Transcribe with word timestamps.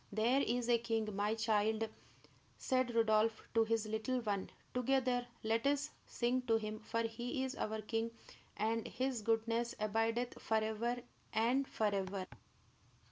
"There 0.11 0.41
is 0.41 0.67
a 0.67 0.79
king, 0.79 1.15
my 1.15 1.35
child," 1.35 1.87
said 2.57 2.95
Rodolph 2.95 3.43
to 3.53 3.63
his 3.65 3.85
little 3.85 4.19
one. 4.21 4.49
"Together 4.73 5.27
let 5.43 5.67
us 5.67 5.91
sing 6.07 6.41
to 6.47 6.55
him, 6.57 6.79
for 6.79 7.03
he 7.03 7.43
is 7.43 7.53
our 7.53 7.83
king, 7.83 8.09
and 8.57 8.87
his 8.87 9.21
goodness 9.21 9.75
abideth 9.79 10.41
forever 10.41 11.03
and 11.33 11.67
forever." 11.67 12.25